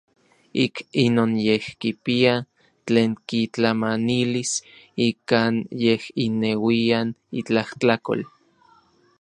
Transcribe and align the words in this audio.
Ik 0.63 0.75
inon 1.03 1.31
yej 1.47 1.61
kipia 1.81 2.35
tlen 2.85 3.11
kitlamanilis 3.27 4.51
ikan 5.07 5.53
yej 5.83 6.03
ineuian 6.25 7.07
itlajtlakol. 7.39 8.21